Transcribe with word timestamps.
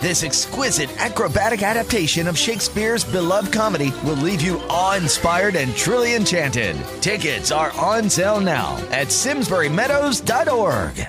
This 0.00 0.22
exquisite 0.24 0.88
acrobatic 0.98 1.62
adaptation 1.62 2.26
of 2.26 2.38
Shakespeare's 2.38 3.04
beloved 3.04 3.52
comedy 3.52 3.92
will 4.02 4.16
leave 4.16 4.40
you 4.40 4.58
awe-inspired 4.70 5.56
and 5.56 5.74
truly 5.76 6.14
enchanted. 6.14 6.74
Tickets 7.02 7.52
are 7.52 7.70
on 7.78 8.08
sale 8.08 8.40
now 8.40 8.78
at 8.92 9.08
simsburymeadows.org. 9.08 11.06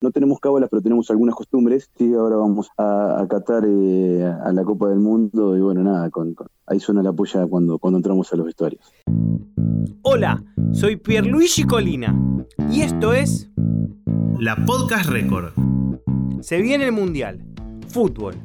No 0.00 0.10
tenemos 0.12 0.38
cábalas, 0.40 0.68
pero 0.70 0.80
tenemos 0.82 1.10
algunas 1.10 1.34
costumbres. 1.36 1.90
Sí, 1.96 2.12
ahora 2.14 2.36
vamos 2.36 2.68
a, 2.76 3.20
a 3.20 3.26
Qatar 3.28 3.64
eh, 3.66 4.24
a 4.44 4.52
la 4.52 4.62
Copa 4.64 4.88
del 4.88 4.98
Mundo 5.00 5.56
y 5.56 5.60
bueno, 5.60 5.82
nada, 5.82 6.08
con, 6.10 6.34
con- 6.34 6.46
ahí 6.66 6.78
suena 6.80 7.02
la 7.02 7.12
polla 7.12 7.46
cuando, 7.48 7.78
cuando 7.78 7.98
entramos 7.98 8.32
a 8.32 8.36
los 8.36 8.46
vestuarios. 8.46 8.82
Hola, 10.02 10.42
soy 10.72 10.96
Pierluigi 10.96 11.64
Colina 11.64 12.16
y 12.70 12.82
esto 12.82 13.12
es 13.12 13.48
La 14.38 14.56
Podcast 14.66 15.08
Record. 15.10 15.52
Se 16.40 16.58
viene 16.62 16.84
el 16.84 16.92
Mundial, 16.92 17.40
fútbol. 17.88 18.36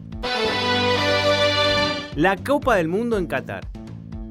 La 2.16 2.38
Copa 2.38 2.76
del 2.76 2.88
Mundo 2.88 3.18
en 3.18 3.28
Qatar. 3.28 3.68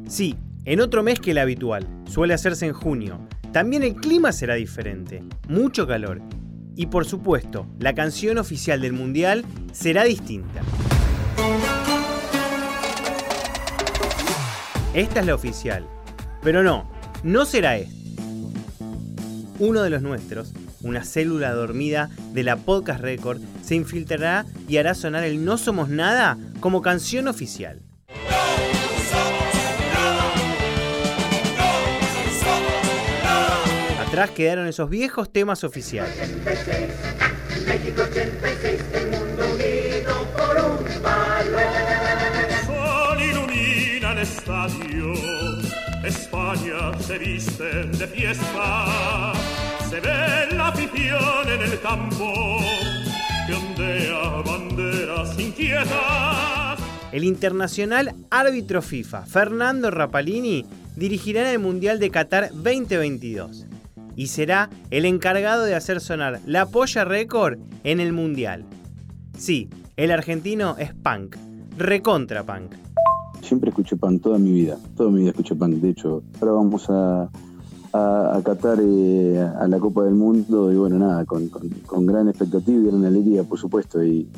Sí, 0.09 0.37
en 0.65 0.81
otro 0.81 1.03
mes 1.03 1.21
que 1.21 1.31
el 1.31 1.39
habitual, 1.39 1.87
suele 2.07 2.35
hacerse 2.35 2.67
en 2.67 2.73
junio. 2.73 3.21
También 3.53 3.83
el 3.85 3.95
clima 3.95 4.33
será 4.33 4.55
diferente, 4.55 5.23
mucho 5.49 5.87
calor. 5.87 6.21
Y 6.75 6.87
por 6.87 7.05
supuesto, 7.05 7.67
la 7.79 7.95
canción 7.95 8.39
oficial 8.39 8.81
del 8.81 8.95
Mundial 8.95 9.45
será 9.73 10.05
distinta. 10.05 10.61
Esta 14.93 15.21
es 15.21 15.27
la 15.27 15.35
oficial. 15.35 15.87
Pero 16.43 16.63
no, 16.63 16.91
no 17.23 17.45
será 17.45 17.77
esta. 17.77 17.95
Uno 19.59 19.83
de 19.83 19.91
los 19.91 20.03
nuestros, 20.03 20.53
una 20.83 21.05
célula 21.05 21.53
dormida 21.53 22.11
de 22.33 22.43
la 22.43 22.57
Podcast 22.57 23.01
Record, 23.01 23.41
se 23.63 23.75
infiltrará 23.75 24.47
y 24.69 24.77
hará 24.77 24.95
sonar 24.95 25.25
el 25.25 25.45
No 25.45 25.59
Somos 25.59 25.89
Nada 25.89 26.39
como 26.61 26.83
canción 26.83 27.29
oficial. 27.29 27.81
Atrás 34.07 34.31
quedaron 34.31 34.67
esos 34.67 34.91
viejos 34.91 35.33
temas 35.33 35.65
oficiales. 35.65 36.15
Estadio, 44.23 45.13
España 46.05 46.93
se 47.01 47.19
viste 47.19 47.65
de 47.65 48.07
fiesta, 48.07 49.33
se 49.93 50.01
ve 50.01 50.57
la 50.57 50.69
afición 50.69 51.49
en 51.55 51.71
el 51.71 51.79
campo, 51.81 52.33
que 53.47 53.53
ondea 53.53 54.43
banderas 54.43 55.39
inquietas. 55.39 56.79
El 57.13 57.25
internacional 57.25 58.15
árbitro 58.31 58.81
FIFA, 58.81 59.27
Fernando 59.27 59.91
Rapalini, 59.91 60.65
dirigirá 60.97 61.43
en 61.43 61.49
el 61.49 61.59
Mundial 61.59 61.99
de 61.99 62.09
Qatar 62.09 62.53
2022 62.55 63.67
y 64.17 64.29
será 64.29 64.71
el 64.91 65.05
encargado 65.05 65.65
de 65.65 65.75
hacer 65.75 66.01
sonar 66.01 66.41
la 66.47 66.65
polla 66.65 67.05
récord 67.05 67.59
en 67.85 68.01
el 68.01 68.15
Mundial. 68.15 68.65
Sí, 69.37 69.69
el 69.99 70.11
argentino 70.11 70.77
es 70.79 70.95
punk, 70.95 71.37
recontra 71.77 72.45
punk. 72.45 72.77
Siempre 73.43 73.69
escuché 73.69 73.97
punk, 73.97 74.23
toda 74.23 74.39
mi 74.39 74.53
vida, 74.53 74.79
toda 74.97 75.11
mi 75.11 75.19
vida 75.21 75.31
escuché 75.33 75.55
punk. 75.55 75.75
De 75.75 75.91
hecho, 75.91 76.23
ahora 76.41 76.53
vamos 76.53 76.87
a, 76.89 77.29
a, 77.93 78.41
Qatar 78.45 78.79
a 78.81 79.69
la 79.69 79.79
Copa 79.79 80.05
del 80.05 80.15
Mundo 80.15 80.73
y 80.73 80.77
bueno, 80.77 80.99
nada, 80.99 81.25
con, 81.25 81.49
con- 81.49 82.07
gran 82.07 82.29
expectativa 82.29 82.79
y 82.81 82.87
gran 82.87 83.05
alegría, 83.05 83.45
por 83.45 83.59
supuesto. 83.59 84.03
Y, 84.03 84.29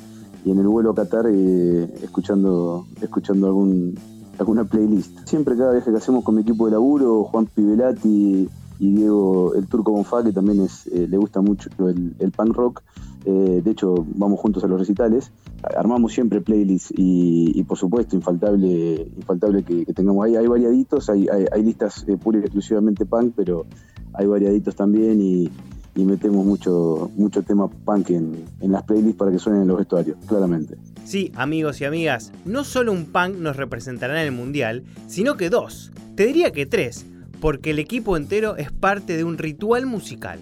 y 0.45 0.51
en 0.51 0.59
el 0.59 0.67
vuelo 0.69 0.91
a 0.91 0.95
Qatar 0.95 1.27
escuchando, 1.27 2.87
escuchando 3.01 3.47
algún, 3.47 3.99
alguna 4.39 4.65
playlist. 4.65 5.27
Siempre 5.27 5.57
cada 5.57 5.73
viaje 5.73 5.91
que 5.91 5.97
hacemos 5.97 6.25
con 6.25 6.35
mi 6.35 6.43
equipo 6.43 6.67
de 6.67 6.73
laburo, 6.73 7.25
Juan 7.25 7.47
Pivelati 7.47 8.49
y 8.79 8.91
Diego 8.93 9.55
el 9.55 9.67
Turco 9.67 9.93
Bonfá, 9.93 10.23
que 10.25 10.33
también 10.33 10.67
eh, 10.93 11.07
le 11.09 11.17
gusta 11.17 11.41
mucho 11.41 11.71
el, 11.79 12.15
el 12.19 12.31
punk 12.33 12.55
rock. 12.55 12.83
Eh, 13.25 13.63
de 13.65 13.71
hecho, 13.71 13.95
vamos 14.15 14.41
juntos 14.41 14.65
a 14.65 14.67
los 14.67 14.79
recitales. 14.79 15.33
Armamos 15.77 16.13
siempre 16.13 16.41
playlists 16.41 16.93
y, 16.97 17.63
por 17.65 17.79
supuesto, 17.79 18.17
infaltable, 18.17 19.09
infaltable 19.17 19.63
que, 19.63 19.87
tengamos 19.95 20.27
ahí. 20.27 20.37
Hay 20.37 20.47
variaditos, 20.47 21.09
hay, 21.09 21.27
listas 21.63 22.05
eh, 22.07 22.17
pura 22.17 22.39
y 22.39 22.43
exclusivamente 22.43 23.07
punk, 23.07 23.33
pero 23.37 23.67
hay 24.13 24.27
variaditos 24.27 24.77
también 24.77 25.21
y, 25.21 25.51
y 25.97 26.05
metemos 26.05 26.45
mucho, 26.45 27.11
mucho 27.17 27.43
tema 27.43 27.69
punk 27.69 28.11
en, 28.11 28.45
en 28.61 28.73
las 28.73 28.83
playlists 28.83 29.17
para 29.17 29.31
que 29.31 29.39
suenen 29.39 29.63
en 29.63 29.69
los 29.69 29.79
vestuarios, 29.79 30.19
claramente. 30.27 30.77
Sí, 31.05 31.33
amigos 31.37 31.81
y 31.81 31.85
amigas, 31.85 32.33
no 32.45 32.65
solo 32.65 32.93
un 32.93 33.07
punk 33.07 33.37
nos 33.37 33.57
representará 33.57 34.21
en 34.21 34.27
el 34.27 34.33
Mundial, 34.33 34.85
sino 35.07 35.37
que 35.37 35.51
dos, 35.51 35.93
te 36.17 36.27
diría 36.27 36.51
que 36.51 36.67
tres, 36.67 37.07
porque 37.41 37.71
el 37.71 37.79
equipo 37.79 38.17
entero 38.17 38.57
es 38.57 38.73
parte 38.73 39.17
de 39.17 39.25
un 39.25 39.39
ritual 39.39 39.87
musical. 39.87 40.41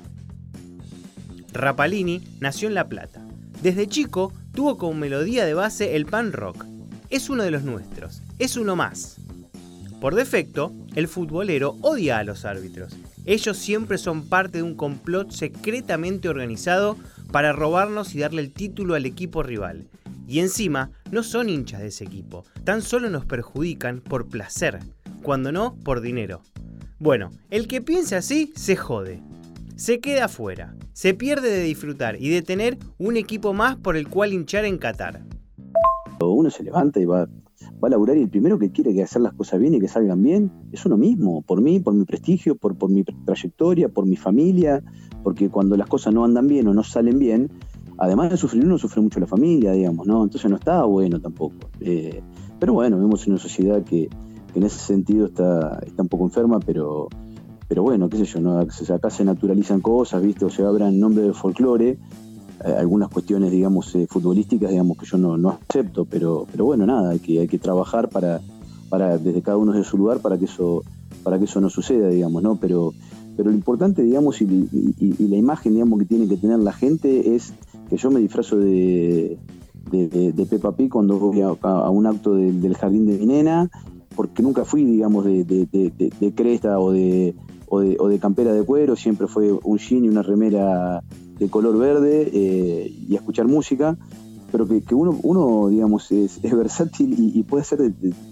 Rapalini 1.53 2.23
nació 2.41 2.69
en 2.69 2.75
La 2.75 2.89
Plata. 2.89 3.27
Desde 3.63 3.87
chico 3.87 4.33
tuvo 4.55 4.79
como 4.79 4.95
melodía 4.95 5.45
de 5.45 5.55
base 5.55 5.97
el 5.97 6.07
punk 6.07 6.35
rock. 6.35 6.65
Es 7.11 7.29
uno 7.31 7.43
de 7.43 7.51
los 7.51 7.63
nuestros, 7.63 8.23
es 8.39 8.57
uno 8.57 8.75
más. 8.75 9.17
Por 10.01 10.15
defecto, 10.15 10.73
el 10.95 11.07
futbolero 11.07 11.77
odia 11.81 12.19
a 12.19 12.25
los 12.25 12.45
árbitros. 12.45 12.97
Ellos 13.25 13.57
siempre 13.57 13.99
son 13.99 14.29
parte 14.29 14.59
de 14.59 14.65
un 14.65 14.75
complot 14.75 15.31
secretamente 15.31 16.29
organizado 16.29 16.97
para 17.31 17.53
robarnos 17.53 18.15
y 18.15 18.19
darle 18.19 18.43
el 18.43 18.53
título 18.53 18.95
al 18.95 19.07
equipo 19.07 19.43
rival. 19.43 19.87
Y 20.27 20.41
encima, 20.41 20.91
no 21.11 21.23
son 21.23 21.49
hinchas 21.49 21.81
de 21.83 21.89
ese 21.89 22.05
equipo, 22.05 22.45
tan 22.65 22.83
solo 22.83 23.11
nos 23.11 23.27
perjudican 23.27 24.01
por 24.01 24.29
placer, 24.29 24.81
cuando 25.23 25.53
no 25.53 25.77
por 25.85 26.01
dinero. 26.01 26.43
Bueno, 26.99 27.31
el 27.51 27.69
que 27.69 27.81
piense 27.81 28.17
así 28.17 28.53
se 28.57 28.77
jode. 28.77 29.21
Se 29.77 30.00
queda 30.00 30.27
afuera, 30.27 30.77
se 30.93 31.15
pierde 31.15 31.50
de 31.50 31.62
disfrutar 31.62 32.16
y 32.21 32.28
de 32.28 32.43
tener 32.43 32.78
un 32.99 33.16
equipo 33.16 33.53
más 33.53 33.77
por 33.77 33.97
el 33.97 34.09
cual 34.09 34.33
hinchar 34.33 34.65
en 34.65 34.78
Qatar. 34.78 35.25
Uno 36.21 36.50
se 36.50 36.62
levanta 36.62 37.00
y 37.00 37.05
va, 37.05 37.27
va 37.82 37.88
a 37.88 37.91
laburar 37.91 38.16
y 38.16 38.22
el 38.22 38.28
primero 38.28 38.59
que 38.59 38.71
quiere 38.71 38.93
que 38.93 39.03
hacer 39.03 39.22
las 39.22 39.32
cosas 39.32 39.59
bien 39.59 39.75
y 39.75 39.81
que 39.81 39.88
salgan 39.88 40.22
bien 40.22 40.53
es 40.72 40.84
uno 40.87 40.97
mismo, 40.97 41.43
por 41.43 41.61
mí, 41.62 41.81
por 41.81 41.94
mi 41.94 42.05
prestigio, 42.05 42.55
por, 42.55 42.77
por 42.77 42.91
mi 42.91 43.03
trayectoria, 43.03 43.88
por 43.88 44.06
mi 44.06 44.16
familia, 44.16 44.82
porque 45.25 45.49
cuando 45.49 45.77
las 45.77 45.88
cosas 45.88 46.15
no 46.15 46.25
andan 46.25 46.47
bien 46.47 46.69
o 46.69 46.75
no 46.75 46.84
salen 46.84 47.19
bien, 47.19 47.50
además 47.99 48.31
de 48.31 48.37
sufrir 48.37 48.65
uno, 48.65 48.78
sufre 48.78 49.00
mucho 49.00 49.21
la 49.21 49.27
familia, 49.27 49.72
digamos, 49.72 50.06
¿no? 50.06 50.22
Entonces 50.22 50.50
no 50.50 50.56
está 50.56 50.84
bueno 50.84 51.21
tampoco. 51.21 51.56
Eh, 51.81 52.22
pero 52.61 52.75
bueno, 52.75 52.99
vemos 52.99 53.27
una 53.27 53.38
sociedad 53.38 53.82
que, 53.82 54.09
que 54.53 54.59
en 54.59 54.65
ese 54.65 54.78
sentido 54.78 55.27
está, 55.27 55.81
está 55.87 56.03
un 56.03 56.09
poco 56.09 56.25
enferma, 56.25 56.61
pero, 56.61 57.09
pero 57.72 57.84
bueno, 57.84 58.10
qué 58.10 58.19
sé 58.19 58.27
yo, 58.27 58.59
acá 58.59 59.09
se 59.09 59.25
naturalizan 59.25 59.81
cosas, 59.81 60.22
¿viste? 60.22 60.44
O 60.44 60.50
se 60.50 60.62
abran 60.62 61.00
nombre 61.00 61.25
de 61.25 61.33
folclore, 61.33 61.88
eh, 61.88 61.99
algunas 62.78 63.09
cuestiones, 63.09 63.50
digamos, 63.50 63.94
eh, 63.94 64.06
futbolísticas, 64.06 64.69
digamos, 64.69 64.99
que 64.99 65.06
yo 65.06 65.16
no, 65.16 65.38
no 65.38 65.59
acepto, 65.71 66.05
pero, 66.05 66.47
pero 66.53 66.66
bueno, 66.66 66.84
nada, 66.84 67.12
hay 67.12 67.19
que, 67.19 67.41
hay 67.41 67.49
que 67.49 67.56
trabajar 67.56 68.11
para, 68.11 68.43
para, 68.91 69.16
desde 69.16 69.41
cada 69.41 69.56
uno 69.56 69.72
de 69.72 69.84
su 69.84 69.97
lugar, 69.97 70.19
para 70.19 70.37
que 70.37 70.44
eso, 70.44 70.82
para 71.22 71.38
que 71.38 71.47
eso 71.47 71.62
no 71.62 71.71
suceda, 71.71 72.09
digamos, 72.09 72.43
¿no? 72.43 72.56
Pero, 72.56 72.93
pero 73.38 73.49
lo 73.49 73.56
importante, 73.56 74.03
digamos, 74.03 74.43
y, 74.43 74.47
la 75.19 75.37
imagen, 75.37 75.73
digamos, 75.73 75.99
que 76.00 76.05
tiene 76.05 76.29
que 76.29 76.37
tener 76.37 76.58
la 76.58 76.75
gente 76.75 77.35
es 77.35 77.55
que 77.88 77.97
yo 77.97 78.11
me 78.11 78.20
disfrazo 78.20 78.58
de, 78.58 79.38
de, 79.91 80.47
Peppa 80.50 80.73
Pig 80.73 80.91
cuando 80.91 81.19
voy 81.19 81.41
a, 81.41 81.88
un 81.88 82.06
acto 82.06 82.35
de, 82.35 82.52
del 82.52 82.76
jardín 82.76 83.06
de 83.06 83.17
mi 83.17 83.25
nena, 83.25 83.70
porque 84.14 84.43
nunca 84.43 84.67
fui, 84.67 84.85
digamos, 84.85 85.25
de 85.25 86.32
cresta 86.37 86.79
o 86.79 86.93
de, 86.93 87.35
o 87.75 88.09
de, 88.09 88.19
campera 88.19 88.53
de 88.53 88.63
cuero, 88.63 88.97
siempre 88.97 89.27
fue 89.27 89.51
un 89.51 89.79
jean 89.79 90.05
y 90.05 90.09
una 90.09 90.23
remera 90.23 91.03
de 91.39 91.49
color 91.49 91.79
verde 91.79 92.31
eh, 92.31 92.95
y 93.09 93.15
a 93.15 93.19
escuchar 93.19 93.47
música, 93.47 93.97
pero 94.51 94.69
que, 94.69 94.95
uno, 94.95 95.69
digamos, 95.69 96.13
es, 96.13 96.43
versátil 96.43 97.15
y, 97.35 97.43
puede 97.45 97.63
hacer 97.63 97.81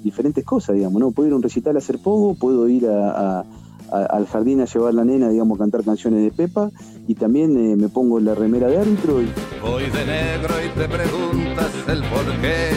diferentes 0.04 0.44
cosas, 0.44 0.76
digamos, 0.76 1.00
¿no? 1.00 1.10
Puedo 1.12 1.28
ir 1.28 1.32
a 1.32 1.36
un 1.36 1.42
recital 1.42 1.74
a 1.76 1.78
hacer 1.78 1.98
pogo, 2.02 2.34
puedo 2.34 2.68
ir 2.68 2.86
al 2.86 4.26
jardín 4.26 4.60
a 4.60 4.66
llevar 4.66 4.92
la 4.92 5.06
nena, 5.06 5.30
digamos, 5.30 5.58
cantar 5.58 5.84
canciones 5.84 6.22
de 6.22 6.30
Pepa, 6.32 6.70
y 7.08 7.14
también 7.14 7.56
eh, 7.56 7.76
me 7.76 7.88
pongo 7.88 8.20
la 8.20 8.34
remera 8.34 8.68
de 8.68 8.76
árbitro. 8.76 9.22
Y... 9.22 9.28
Voy 9.62 9.84
de 9.84 10.04
negro 10.04 10.54
y 10.62 10.78
te 10.78 10.86
preguntas 10.86 11.72
el 11.88 12.02
por 12.02 12.40
qué, 12.42 12.72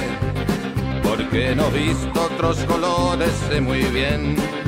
porque 1.03 1.55
no 1.57 1.69
visto 1.71 2.21
otros 2.33 2.63
colores, 2.63 3.31
sé 3.49 3.59
muy 3.59 3.83
bien 3.93 4.62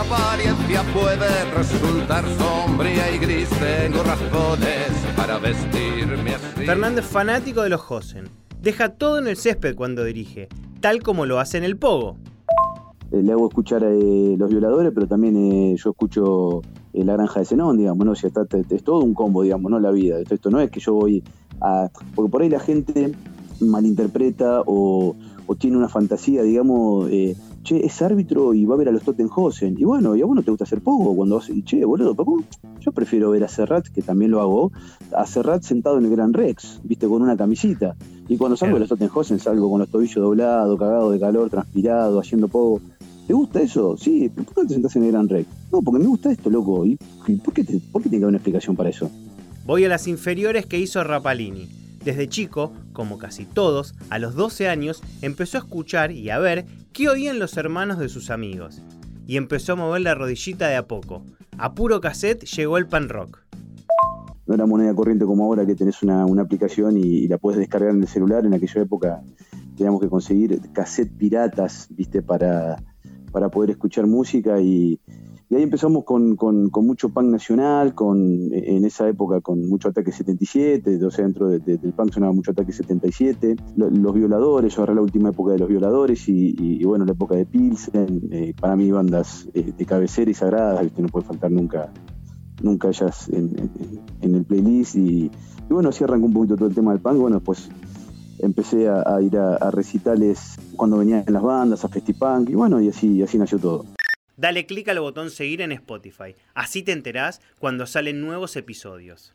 apariencia 0.00 0.82
puede 0.94 1.44
resultar 1.56 2.24
sombría 2.38 3.14
y 3.14 3.18
gris. 3.18 3.48
Tengo 3.50 4.02
razones 4.02 4.88
para 5.16 5.38
vestirme 5.38 6.34
así. 6.34 6.64
Fernando 6.66 7.00
es 7.00 7.06
fanático 7.06 7.62
de 7.62 7.68
los 7.70 7.80
Josen. 7.80 8.28
Deja 8.62 8.90
todo 8.90 9.18
en 9.18 9.26
el 9.26 9.36
césped 9.36 9.74
cuando 9.74 10.04
dirige, 10.04 10.48
tal 10.80 11.02
como 11.02 11.26
lo 11.26 11.38
hace 11.40 11.58
en 11.58 11.64
el 11.64 11.76
Pogo. 11.76 12.16
Eh, 13.12 13.22
le 13.22 13.32
hago 13.32 13.48
escuchar 13.48 13.84
a 13.84 13.90
eh, 13.90 14.36
los 14.38 14.50
violadores, 14.50 14.92
pero 14.94 15.06
también 15.06 15.36
eh, 15.36 15.76
yo 15.76 15.90
escucho 15.90 16.60
eh, 16.92 17.04
la 17.04 17.14
granja 17.14 17.40
de 17.40 17.46
Zenón, 17.46 17.76
digamos, 17.78 18.04
¿no? 18.06 18.12
O 18.12 18.14
sea, 18.14 18.28
está- 18.28 18.44
te- 18.44 18.62
te- 18.64 18.76
es 18.76 18.84
todo 18.84 19.00
un 19.00 19.14
combo, 19.14 19.42
digamos, 19.42 19.70
¿no? 19.70 19.80
La 19.80 19.90
vida. 19.90 20.18
Esto, 20.20 20.34
esto 20.34 20.50
no 20.50 20.60
es 20.60 20.70
que 20.70 20.80
yo 20.80 20.94
voy 20.94 21.22
a. 21.60 21.88
Porque 22.14 22.30
por 22.30 22.42
ahí 22.42 22.48
la 22.50 22.60
gente 22.60 23.12
malinterpreta 23.60 24.62
o, 24.66 25.16
o 25.46 25.54
tiene 25.56 25.76
una 25.76 25.88
fantasía, 25.88 26.42
digamos, 26.42 27.08
eh, 27.10 27.36
che, 27.62 27.84
es 27.84 28.00
árbitro 28.02 28.54
y 28.54 28.64
va 28.64 28.74
a 28.74 28.78
ver 28.78 28.88
a 28.88 28.92
los 28.92 29.02
Tottenhausen. 29.02 29.76
Y 29.78 29.84
bueno, 29.84 30.16
y 30.16 30.22
a 30.22 30.26
vos 30.26 30.34
no 30.36 30.42
te 30.42 30.50
gusta 30.50 30.64
hacer 30.64 30.80
poco 30.80 31.14
cuando 31.14 31.36
vas, 31.36 31.48
y 31.50 31.62
che, 31.62 31.84
boludo, 31.84 32.14
¿por 32.14 32.26
qué? 32.26 32.44
yo 32.80 32.92
prefiero 32.92 33.30
ver 33.30 33.44
a 33.44 33.48
Serrat, 33.48 33.86
que 33.88 34.02
también 34.02 34.30
lo 34.30 34.40
hago, 34.40 34.72
a 35.14 35.26
Serrat 35.26 35.62
sentado 35.62 35.98
en 35.98 36.04
el 36.06 36.10
Gran 36.10 36.32
Rex, 36.32 36.80
viste, 36.84 37.06
con 37.06 37.22
una 37.22 37.36
camisita. 37.36 37.94
Y 38.28 38.36
cuando 38.36 38.56
salgo 38.56 38.74
de 38.74 38.80
los 38.80 38.88
Tottenhausen 38.88 39.38
salgo 39.40 39.68
con 39.70 39.80
los 39.80 39.88
tobillos 39.88 40.14
doblados, 40.16 40.78
cagado 40.78 41.10
de 41.10 41.18
calor, 41.20 41.50
transpirado, 41.50 42.18
haciendo 42.20 42.48
poco. 42.48 42.80
¿Te 43.26 43.34
gusta 43.34 43.60
eso? 43.60 43.96
Sí, 43.96 44.30
¿pero 44.34 44.44
¿por 44.46 44.54
qué 44.54 44.60
no 44.62 44.66
te 44.68 44.74
sentás 44.74 44.96
en 44.96 45.04
el 45.04 45.12
Gran 45.12 45.28
Rex? 45.28 45.46
No, 45.70 45.82
porque 45.82 46.00
me 46.00 46.06
gusta 46.08 46.32
esto, 46.32 46.50
loco. 46.50 46.84
¿Y 46.86 46.98
y 47.28 47.34
por 47.36 47.54
qué, 47.54 47.62
te- 47.64 47.80
por 47.92 48.02
qué 48.02 48.08
tiene 48.08 48.20
que 48.20 48.24
haber 48.24 48.28
una 48.30 48.38
explicación 48.38 48.74
para 48.74 48.88
eso? 48.90 49.08
Voy 49.66 49.84
a 49.84 49.88
las 49.88 50.08
inferiores 50.08 50.66
que 50.66 50.78
hizo 50.78 51.04
Rapalini. 51.04 51.68
Desde 52.04 52.28
chico, 52.28 52.72
como 52.92 53.18
casi 53.18 53.44
todos, 53.44 53.94
a 54.08 54.18
los 54.18 54.34
12 54.34 54.68
años 54.68 55.02
empezó 55.20 55.58
a 55.58 55.60
escuchar 55.60 56.12
y 56.12 56.30
a 56.30 56.38
ver 56.38 56.64
qué 56.92 57.08
oían 57.08 57.38
los 57.38 57.56
hermanos 57.56 57.98
de 57.98 58.08
sus 58.08 58.30
amigos. 58.30 58.82
Y 59.26 59.36
empezó 59.36 59.74
a 59.74 59.76
mover 59.76 60.00
la 60.00 60.14
rodillita 60.14 60.68
de 60.68 60.76
a 60.76 60.86
poco. 60.86 61.22
A 61.58 61.74
puro 61.74 62.00
cassette 62.00 62.44
llegó 62.44 62.78
el 62.78 62.86
pan 62.86 63.08
rock. 63.08 63.44
no 64.46 64.54
era 64.54 64.66
moneda 64.66 64.94
corriente 64.94 65.26
como 65.26 65.44
ahora 65.44 65.66
que 65.66 65.74
tenés 65.74 66.02
una, 66.02 66.24
aplicación 66.40 66.96
y, 66.96 67.02
y 67.02 67.28
la 67.28 67.38
puedes 67.38 67.60
descargar 67.60 67.90
en 67.90 68.00
el 68.00 68.08
celular. 68.08 68.46
En 68.46 68.54
aquella 68.54 68.80
época 68.80 69.22
teníamos 69.76 70.00
que 70.00 70.08
conseguir 70.08 70.60
cassette 70.72 71.12
piratas, 71.16 71.86
viste, 71.90 72.22
para, 72.22 72.82
para 73.30 73.50
poder 73.50 73.70
escuchar 73.70 74.06
música 74.06 74.60
y, 74.60 75.00
y 75.50 75.56
ahí 75.56 75.62
empezamos 75.64 76.04
con, 76.04 76.36
con- 76.36 76.70
mucho 76.86 77.08
punk 77.08 77.26
nacional, 77.26 77.92
con, 77.94 78.18
en 78.52 78.84
esa 78.84 79.08
época 79.08 79.40
con 79.40 79.68
mucho 79.68 79.88
Ataque 79.88 80.12
77, 80.12 81.04
o 81.04 81.10
sea, 81.10 81.24
dentro 81.24 81.48
de- 81.48 81.58
de- 81.58 81.76
del 81.76 81.92
punk 81.92 82.12
sonaba 82.14 82.32
mucho 82.32 82.52
Ataque 82.52 82.72
77, 82.72 83.56
lo- 83.76 83.90
los 83.90 84.14
violadores, 84.14 84.78
agarré 84.78 84.94
la 84.94 85.02
última 85.02 85.30
época 85.30 85.52
de 85.52 85.58
los 85.58 85.68
violadores 85.68 86.28
y, 86.28 86.50
y- 86.50 86.80
y 86.80 86.84
bueno, 86.84 87.04
la 87.04 87.12
época 87.12 87.34
de 87.34 87.46
Pilsen, 87.46 88.28
eh, 88.30 88.54
para 88.60 88.76
mí 88.76 88.90
bandas 88.92 89.48
eh, 89.52 89.72
de 89.76 89.84
cabecera 89.86 90.30
y 90.30 90.34
sagradas, 90.34 90.82
viste, 90.82 91.02
no 91.02 91.08
puede 91.08 91.26
faltar 91.26 91.50
nunca 91.50 91.92
nunca 92.62 92.88
ellas 92.88 93.28
en, 93.30 93.50
en- 94.20 94.34
el 94.34 94.44
playlist 94.44 94.94
y, 94.96 95.24
y 95.24 95.30
bueno, 95.72 95.88
así 95.88 96.04
arrancó 96.04 96.26
un 96.26 96.32
poquito 96.34 96.56
todo 96.56 96.68
el 96.68 96.74
tema 96.74 96.92
del 96.92 97.00
punk. 97.00 97.16
Bueno, 97.18 97.36
después 97.36 97.70
empecé 98.38 98.88
a, 98.88 99.20
ir 99.22 99.36
a, 99.38 99.70
recitales 99.70 100.56
cuando 100.76 100.98
venían 100.98 101.24
las 101.26 101.42
bandas, 101.42 101.84
a 101.84 101.88
Festipunk 101.88 102.50
y 102.50 102.54
bueno, 102.54 102.80
y 102.80 102.88
así, 102.88 103.22
así 103.22 103.38
nació 103.38 103.58
todo. 103.58 103.84
Dale 104.40 104.64
clic 104.64 104.88
al 104.88 105.00
botón 105.00 105.28
seguir 105.28 105.60
en 105.60 105.70
Spotify. 105.70 106.34
Así 106.54 106.82
te 106.82 106.92
enterás 106.92 107.42
cuando 107.58 107.86
salen 107.86 108.22
nuevos 108.22 108.56
episodios. 108.56 109.34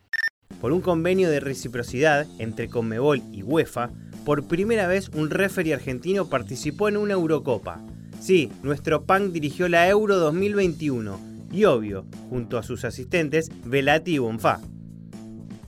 Por 0.59 0.71
un 0.71 0.81
convenio 0.81 1.29
de 1.29 1.39
reciprocidad 1.39 2.25
entre 2.39 2.69
Conmebol 2.69 3.21
y 3.31 3.43
UEFA, 3.43 3.91
por 4.25 4.47
primera 4.47 4.87
vez 4.87 5.09
un 5.09 5.29
referee 5.29 5.75
argentino 5.75 6.27
participó 6.27 6.89
en 6.89 6.97
una 6.97 7.13
Eurocopa. 7.13 7.85
Sí, 8.19 8.49
nuestro 8.63 9.03
punk 9.03 9.31
dirigió 9.31 9.69
la 9.69 9.87
Euro 9.87 10.15
2021 10.15 11.19
y 11.51 11.65
obvio, 11.65 12.07
junto 12.31 12.57
a 12.57 12.63
sus 12.63 12.83
asistentes 12.83 13.51
Velati 13.63 14.15
y 14.15 14.17
Bonfá. 14.17 14.59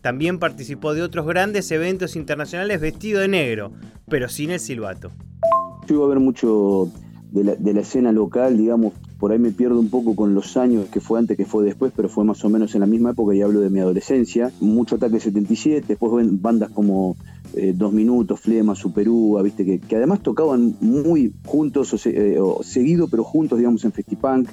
También 0.02 0.40
participó 0.40 0.96
de 0.96 1.04
otros 1.04 1.28
grandes 1.28 1.70
eventos 1.70 2.16
internacionales 2.16 2.82
vestido 2.82 3.22
de 3.22 3.28
negro, 3.28 3.72
pero 4.10 4.30
sin 4.30 4.50
el 4.50 4.60
silbato. 4.60 5.12
Yo 5.88 5.98
iba 5.98 6.06
a 6.06 6.10
ver 6.10 6.20
mucho 6.20 6.92
de 7.30 7.44
la, 7.44 7.56
de 7.56 7.74
la 7.74 7.82
escena 7.82 8.12
local, 8.12 8.58
digamos, 8.58 8.94
por 9.20 9.32
ahí 9.32 9.40
me 9.40 9.52
pierdo 9.52 9.80
un 9.80 9.90
poco 9.90 10.16
con 10.16 10.34
los 10.36 10.58
años 10.58 10.88
que 10.90 11.00
fue 11.00 11.18
antes, 11.20 11.36
que 11.38 11.46
fue 11.46 11.64
después, 11.64 11.92
pero 11.96 12.08
fue 12.10 12.24
más 12.24 12.44
o 12.46 12.50
menos 12.50 12.76
en 12.76 12.82
la 12.82 12.88
misma 12.88 13.12
época 13.12 13.34
y 13.36 13.42
hablo 13.42 13.60
de 13.62 13.70
mi 13.70 13.80
adolescencia. 13.80 14.52
Mucho 14.60 14.96
Ataque 14.96 15.20
77, 15.20 15.86
después 15.88 16.14
ven 16.14 16.42
bandas 16.42 16.70
como 16.72 17.16
eh, 17.56 17.74
Dos 17.76 17.94
Minutos, 17.94 18.40
Flema, 18.40 18.76
Superúa, 18.76 19.42
viste, 19.42 19.66
que, 19.66 19.80
que 19.80 19.96
además 19.96 20.22
tocaban 20.22 20.76
muy 20.82 21.34
juntos 21.46 21.94
o, 21.94 21.98
se- 21.98 22.36
eh, 22.36 22.40
seguido, 22.62 23.08
pero 23.08 23.24
juntos, 23.24 23.58
digamos, 23.58 23.84
en 23.86 23.92
Festipunk. 23.92 24.50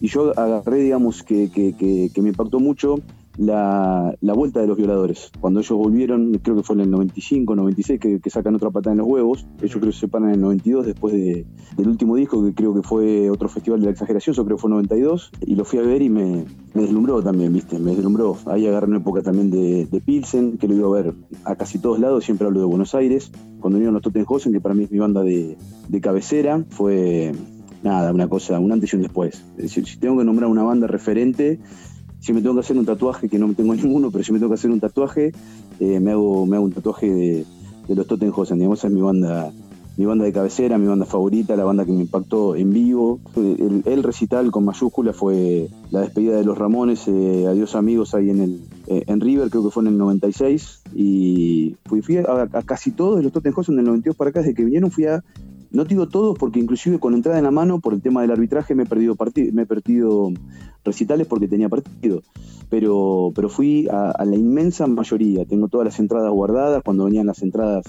Y 0.00 0.08
yo 0.08 0.38
agarré, 0.38 0.80
digamos, 0.82 1.22
que, 1.22 1.50
que- 1.50 1.72
que- 1.74 2.10
que 2.14 2.22
me 2.22 2.28
impactó 2.28 2.60
mucho 2.60 2.96
la, 3.38 4.14
la 4.20 4.32
vuelta 4.32 4.60
de 4.60 4.66
los 4.66 4.76
violadores. 4.76 5.30
Cuando 5.40 5.60
ellos 5.60 5.76
volvieron, 5.76 6.38
creo 6.42 6.56
que 6.56 6.62
fue 6.62 6.74
en 6.76 6.82
el 6.82 6.90
95, 6.90 7.54
96, 7.54 8.00
que, 8.00 8.20
que 8.20 8.30
sacan 8.30 8.54
otra 8.54 8.70
patada 8.70 8.92
en 8.92 8.98
los 8.98 9.06
huevos. 9.06 9.46
Ellos 9.58 9.76
creo 9.76 9.86
que 9.86 9.92
se 9.92 10.00
separan 10.00 10.28
en 10.28 10.34
el 10.36 10.40
92 10.40 10.86
después 10.86 11.14
de, 11.14 11.46
del 11.76 11.88
último 11.88 12.16
disco, 12.16 12.42
que 12.42 12.54
creo 12.54 12.74
que 12.74 12.82
fue 12.82 13.30
otro 13.30 13.48
festival 13.48 13.80
de 13.80 13.86
la 13.86 13.92
exageración, 13.92 14.34
yo 14.34 14.44
creo 14.44 14.56
que 14.56 14.60
fue 14.62 14.70
92. 14.70 15.32
Y 15.42 15.54
lo 15.54 15.64
fui 15.64 15.78
a 15.78 15.82
ver 15.82 16.02
y 16.02 16.08
me, 16.08 16.44
me 16.74 16.82
deslumbró 16.82 17.22
también, 17.22 17.52
¿viste? 17.52 17.78
Me 17.78 17.94
deslumbró. 17.94 18.36
Ahí 18.46 18.66
agarré 18.66 18.88
una 18.88 18.98
época 18.98 19.22
también 19.22 19.50
de, 19.50 19.86
de 19.86 20.00
Pilsen, 20.00 20.58
que 20.58 20.68
lo 20.68 20.74
iba 20.74 20.88
a 20.88 21.02
ver 21.02 21.14
a 21.44 21.56
casi 21.56 21.78
todos 21.78 21.98
lados, 21.98 22.24
siempre 22.24 22.46
hablo 22.46 22.60
de 22.60 22.66
Buenos 22.66 22.94
Aires. 22.94 23.30
Cuando 23.60 23.78
vinieron 23.78 23.94
los 23.94 24.02
Tottenhausen, 24.02 24.52
que 24.52 24.60
para 24.60 24.74
mí 24.74 24.84
es 24.84 24.90
mi 24.90 24.98
banda 24.98 25.22
de, 25.22 25.56
de 25.88 26.00
cabecera, 26.00 26.64
fue 26.70 27.32
nada, 27.82 28.12
una 28.12 28.28
cosa, 28.28 28.58
un 28.58 28.72
antes 28.72 28.92
y 28.92 28.96
un 28.96 29.02
después. 29.02 29.44
Es 29.56 29.64
decir, 29.64 29.86
si 29.86 29.98
tengo 29.98 30.18
que 30.18 30.24
nombrar 30.24 30.50
una 30.50 30.62
banda 30.62 30.86
referente, 30.86 31.60
si 32.26 32.32
me 32.32 32.42
tengo 32.42 32.54
que 32.54 32.60
hacer 32.62 32.76
un 32.76 32.84
tatuaje, 32.84 33.28
que 33.28 33.38
no 33.38 33.54
tengo 33.54 33.72
ninguno, 33.76 34.10
pero 34.10 34.24
si 34.24 34.32
me 34.32 34.40
tengo 34.40 34.50
que 34.50 34.56
hacer 34.56 34.72
un 34.72 34.80
tatuaje, 34.80 35.30
eh, 35.78 36.00
me, 36.00 36.10
hago, 36.10 36.44
me 36.44 36.56
hago 36.56 36.64
un 36.64 36.72
tatuaje 36.72 37.08
de, 37.08 37.94
los 37.94 38.04
Tottenhausen. 38.04 38.58
Digamos, 38.58 38.84
es 38.84 38.90
mi 38.90 39.00
banda, 39.00 39.52
mi 39.96 40.06
banda 40.06 40.24
de 40.24 40.32
cabecera, 40.32 40.76
mi 40.76 40.88
banda 40.88 41.06
favorita, 41.06 41.54
la 41.54 41.62
banda 41.62 41.84
que 41.84 41.92
me 41.92 42.00
impactó 42.00 42.56
en 42.56 42.72
vivo. 42.72 43.20
El, 43.36 43.84
el 43.86 44.02
recital 44.02 44.50
con 44.50 44.64
mayúscula 44.64 45.12
fue 45.12 45.68
la 45.92 46.00
despedida 46.00 46.36
de 46.36 46.44
los 46.44 46.58
Ramones, 46.58 47.06
eh, 47.06 47.46
Adiós 47.48 47.76
amigos, 47.76 48.12
ahí 48.12 48.30
en, 48.30 48.40
el, 48.40 48.60
eh, 48.88 49.04
en 49.06 49.20
River, 49.20 49.48
creo 49.48 49.62
que 49.62 49.70
fue 49.70 49.84
en 49.84 49.90
el 49.90 49.98
96. 49.98 50.82
Y 50.96 51.76
fui, 51.84 52.16
a, 52.16 52.48
casi 52.64 52.90
todos 52.90 53.22
los 53.22 53.30
Tottenhausen 53.30 53.76
del 53.76 53.84
92 53.84 54.16
para 54.16 54.30
acá, 54.30 54.40
desde 54.40 54.54
que 54.54 54.64
vinieron 54.64 54.90
fui 54.90 55.06
a 55.06 55.22
no 55.70 55.84
te 55.84 55.90
digo 55.90 56.08
todos 56.08 56.38
porque 56.38 56.60
inclusive 56.60 56.98
con 56.98 57.14
entrada 57.14 57.38
en 57.38 57.44
la 57.44 57.50
mano 57.50 57.80
por 57.80 57.92
el 57.92 58.00
tema 58.00 58.22
del 58.22 58.30
arbitraje 58.30 58.74
me 58.74 58.84
he 58.84 58.86
perdido 58.86 59.16
me 59.52 59.62
he 59.62 59.66
perdido 59.66 60.30
recitales 60.86 61.26
porque 61.26 61.48
tenía 61.48 61.68
partido. 61.68 62.22
Pero, 62.70 63.32
pero 63.34 63.48
fui 63.48 63.86
a, 63.90 64.24
la 64.24 64.36
inmensa 64.36 64.86
mayoría. 64.86 65.44
Tengo 65.44 65.68
todas 65.68 65.84
las 65.84 65.98
entradas 66.00 66.30
guardadas 66.32 66.82
cuando 66.82 67.04
venían 67.04 67.26
las 67.26 67.42
entradas 67.42 67.84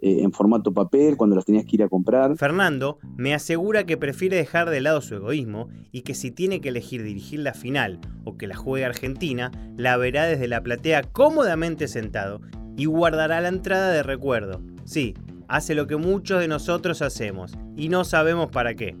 eh, 0.00 0.22
en 0.22 0.32
formato 0.32 0.72
papel, 0.72 1.16
cuando 1.16 1.36
las 1.36 1.44
tenías 1.44 1.64
que 1.64 1.76
ir 1.76 1.82
a 1.82 1.88
comprar. 1.88 2.36
Fernando 2.36 2.98
me 3.16 3.34
asegura 3.34 3.84
que 3.84 3.96
prefiere 3.96 4.36
dejar 4.36 4.70
de 4.70 4.80
lado 4.80 5.00
su 5.00 5.14
egoísmo 5.14 5.68
y 5.92 6.02
que 6.02 6.14
si 6.14 6.30
tiene 6.30 6.60
que 6.60 6.68
elegir 6.68 7.02
dirigir 7.02 7.40
la 7.40 7.54
final 7.54 8.00
o 8.24 8.36
que 8.36 8.46
la 8.46 8.56
juegue 8.56 8.84
Argentina, 8.84 9.50
la 9.76 9.96
verá 9.96 10.26
desde 10.26 10.48
la 10.48 10.62
platea 10.62 11.02
cómodamente 11.02 11.88
sentado 11.88 12.40
y 12.76 12.84
guardará 12.84 13.40
la 13.40 13.48
entrada 13.48 13.90
de 13.90 14.02
recuerdo. 14.02 14.60
Sí, 14.84 15.14
hace 15.48 15.74
lo 15.74 15.86
que 15.86 15.96
muchos 15.96 16.40
de 16.40 16.48
nosotros 16.48 17.02
hacemos 17.02 17.58
y 17.76 17.88
no 17.88 18.04
sabemos 18.04 18.50
para 18.50 18.74
qué. 18.74 18.96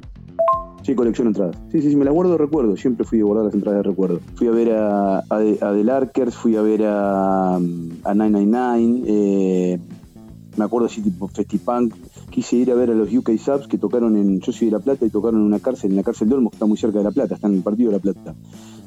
Sí, 0.82 0.94
colecciono 0.94 1.30
entradas. 1.30 1.56
Sí, 1.70 1.82
sí, 1.82 1.90
sí, 1.90 1.96
me 1.96 2.04
las 2.04 2.14
guardo 2.14 2.32
de 2.32 2.38
recuerdo. 2.38 2.76
Siempre 2.76 3.04
fui 3.04 3.20
a 3.20 3.24
guardar 3.24 3.46
las 3.46 3.54
entradas 3.54 3.82
de 3.82 3.90
recuerdo. 3.90 4.20
Fui 4.36 4.46
a 4.46 4.50
ver 4.50 4.72
a, 4.72 5.18
a, 5.18 5.38
The 5.38 5.84
Larkers, 5.84 6.34
fui 6.34 6.56
a 6.56 6.62
ver 6.62 6.84
a, 6.84 7.56
a 7.56 7.58
999. 7.58 9.04
Eh, 9.06 9.78
me 10.58 10.64
acuerdo 10.64 10.86
así, 10.86 11.00
tipo 11.00 11.28
Festipunk. 11.28 11.94
Quise 12.30 12.56
ir 12.56 12.70
a 12.70 12.74
ver 12.74 12.90
a 12.90 12.94
los 12.94 13.12
UK 13.12 13.30
Subs 13.38 13.68
que 13.68 13.78
tocaron 13.78 14.16
en. 14.16 14.40
Yo 14.40 14.52
soy 14.52 14.66
de 14.66 14.72
La 14.72 14.80
Plata 14.80 15.06
y 15.06 15.10
tocaron 15.10 15.40
en 15.40 15.46
una 15.46 15.60
cárcel, 15.60 15.90
en 15.90 15.96
la 15.96 16.02
cárcel 16.02 16.28
de 16.28 16.34
Olmos, 16.34 16.50
que 16.50 16.56
está 16.56 16.66
muy 16.66 16.76
cerca 16.76 16.98
de 16.98 17.04
La 17.04 17.10
Plata, 17.10 17.36
está 17.36 17.46
en 17.46 17.54
el 17.54 17.62
partido 17.62 17.90
de 17.90 17.96
La 17.96 18.02
Plata. 18.02 18.34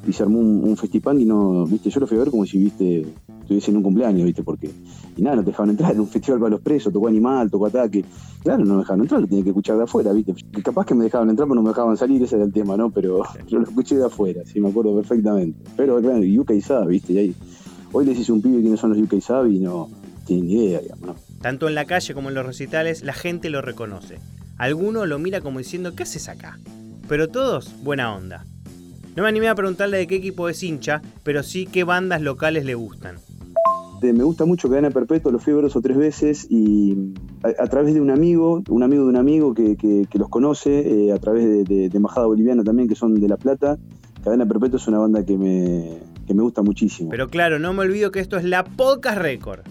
Y 0.07 0.13
se 0.13 0.23
armó 0.23 0.39
un, 0.39 0.63
un 0.63 0.77
Festipunk 0.77 1.19
y 1.19 1.25
no. 1.25 1.65
Viste, 1.65 1.89
yo 1.89 1.99
lo 1.99 2.07
fui 2.07 2.17
a 2.17 2.21
ver 2.21 2.31
como 2.31 2.45
si, 2.45 2.57
viste, 2.57 3.05
estuviese 3.41 3.71
en 3.71 3.77
un 3.77 3.83
cumpleaños, 3.83 4.25
viste, 4.25 4.43
porque. 4.43 4.69
Y 5.15 5.21
nada, 5.21 5.37
no 5.37 5.43
te 5.43 5.51
dejaban 5.51 5.71
entrar. 5.71 5.91
Era 5.91 6.01
un 6.01 6.07
festival 6.07 6.39
para 6.39 6.51
los 6.51 6.61
presos, 6.61 6.91
tocó 6.91 7.07
Animal, 7.07 7.49
tocó 7.49 7.65
Ataque. 7.67 8.03
Claro, 8.43 8.65
no 8.65 8.73
me 8.73 8.79
dejaban 8.79 9.01
entrar, 9.01 9.21
lo 9.21 9.27
tenía 9.27 9.43
que 9.43 9.49
escuchar 9.49 9.77
de 9.77 9.83
afuera, 9.83 10.11
¿viste? 10.13 10.33
Capaz 10.63 10.85
que 10.85 10.95
me 10.95 11.03
dejaban 11.05 11.29
entrar, 11.29 11.47
pero 11.47 11.55
no 11.55 11.61
me 11.61 11.69
dejaban 11.69 11.95
salir, 11.95 12.21
ese 12.23 12.35
era 12.35 12.45
el 12.45 12.51
tema, 12.51 12.75
¿no? 12.75 12.89
Pero 12.89 13.23
yo 13.47 13.59
lo 13.59 13.65
escuché 13.65 13.95
de 13.97 14.05
afuera, 14.05 14.41
sí, 14.45 14.59
me 14.59 14.69
acuerdo 14.69 14.95
perfectamente. 14.95 15.59
Pero 15.77 16.01
claro, 16.01 16.19
UK 16.19 16.59
Sub, 16.61 16.87
¿viste? 16.87 17.33
Hoy 17.93 18.05
les 18.05 18.17
hice 18.17 18.31
un 18.31 18.41
pibe 18.41 18.61
quiénes 18.61 18.79
son 18.79 18.91
los 18.91 18.99
UK 18.99 19.21
Sub 19.21 19.47
y 19.47 19.59
no 19.59 19.89
tienen 20.25 20.47
ni 20.47 20.53
idea, 20.53 20.79
digamos, 20.79 21.07
¿no? 21.07 21.30
Tanto 21.41 21.67
en 21.67 21.75
la 21.75 21.85
calle 21.85 22.13
como 22.13 22.29
en 22.29 22.35
los 22.35 22.45
recitales, 22.45 23.03
la 23.03 23.13
gente 23.13 23.49
lo 23.49 23.61
reconoce. 23.61 24.19
Alguno 24.57 25.05
lo 25.05 25.17
mira 25.17 25.41
como 25.41 25.59
diciendo, 25.59 25.95
¿qué 25.95 26.03
haces 26.03 26.29
acá? 26.29 26.59
Pero 27.07 27.27
todos, 27.29 27.73
buena 27.83 28.13
onda. 28.15 28.45
No 29.15 29.23
me 29.23 29.29
animé 29.29 29.49
a 29.49 29.55
preguntarle 29.55 29.97
de 29.97 30.07
qué 30.07 30.15
equipo 30.15 30.47
es 30.47 30.61
hincha, 30.61 31.01
pero 31.23 31.43
sí 31.43 31.65
qué 31.65 31.83
bandas 31.83 32.21
locales 32.21 32.63
le 32.63 32.75
gustan. 32.75 33.17
me 34.01 34.23
gusta 34.23 34.45
mucho 34.45 34.69
Cadena 34.69 34.91
Perpetua, 34.91 35.31
los 35.31 35.43
fui 35.43 35.51
a 35.51 35.55
ver 35.57 35.65
dos 35.65 35.75
o 35.75 35.81
tres 35.81 35.97
veces 35.97 36.47
y 36.49 37.13
a, 37.43 37.67
través 37.67 37.93
de 37.95 38.01
un 38.01 38.11
amigo, 38.11 38.63
un 38.69 38.83
amigo 38.83 39.03
de 39.03 39.09
un 39.09 39.17
amigo 39.17 39.53
que, 39.53 40.07
los 40.13 40.29
conoce, 40.29 41.07
eh, 41.07 41.11
a 41.11 41.17
través 41.17 41.43
de, 41.67 41.89
de, 41.89 41.97
Embajada 41.97 42.27
Boliviana 42.27 42.63
también, 42.63 42.87
que 42.87 42.95
son 42.95 43.19
de 43.19 43.27
La 43.27 43.37
Plata, 43.37 43.77
Cadena 44.23 44.45
Perpetua 44.45 44.77
es 44.77 44.87
una 44.87 44.99
banda 44.99 45.25
que 45.25 45.37
me, 45.37 45.97
que 46.27 46.33
me 46.33 46.43
gusta 46.43 46.61
muchísimo. 46.61 47.09
Pero 47.09 47.27
claro, 47.29 47.59
no 47.59 47.73
me 47.73 47.81
olvido 47.81 48.11
que 48.11 48.19
esto 48.19 48.37
es 48.37 48.45
la 48.45 48.63
Podcast 48.63 49.17
Record. 49.17 49.61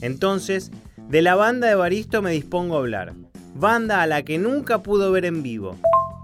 Entonces, 0.00 0.70
de 1.10 1.22
la 1.22 1.34
banda 1.34 1.68
de 1.68 1.74
Baristo 1.74 2.22
me 2.22 2.30
dispongo 2.30 2.76
a 2.76 2.78
hablar. 2.78 3.14
Banda 3.54 4.02
a 4.02 4.06
la 4.06 4.22
que 4.22 4.38
nunca 4.38 4.82
pudo 4.82 5.10
ver 5.12 5.24
en 5.24 5.42
vivo 5.42 5.76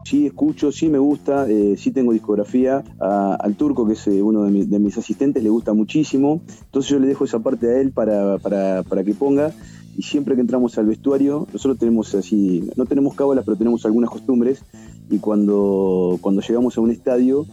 sí 0.07 0.25
escucho, 0.25 0.71
sí 0.71 0.89
me 0.89 0.99
gusta, 0.99 1.49
eh, 1.49 1.75
sí 1.77 1.91
tengo 1.91 2.13
discografía. 2.13 2.85
al 3.01 3.57
turco, 3.57 3.87
que 3.87 3.95
es 3.95 4.07
eh, 4.07 4.23
uno 4.23 4.45
de, 4.45 4.79
mis 4.79 4.99
asistentes, 4.99 5.43
le 5.43 5.51
gusta 5.51 5.73
muchísimo. 5.73 6.43
Entonces 6.67 6.91
yo 6.91 6.99
le 7.01 7.09
dejo 7.09 7.25
esa 7.25 7.41
parte 7.41 7.67
a 7.67 7.81
él 7.81 7.91
para, 7.91 8.39
que 9.05 9.15
ponga. 9.15 9.53
Y 9.97 10.03
siempre 10.03 10.35
que 10.35 10.43
entramos 10.43 10.79
al 10.79 10.87
vestuario, 10.87 11.49
nosotros 11.53 11.79
tenemos 11.79 12.15
así, 12.15 12.71
no 12.77 12.85
tenemos 12.85 13.15
cábalas, 13.15 13.45
pero 13.45 13.57
tenemos 13.57 13.85
algunas 13.85 14.11
costumbres. 14.11 14.63
Y 15.11 15.19
cuando, 15.19 16.19
cuando 16.21 16.41
llegamos 16.41 16.79
a 16.79 16.83
un 16.83 16.91
estadio, 16.93 17.47